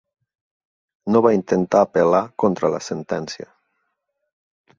[1.15, 3.49] No va intentar apel·lar contra la sentència.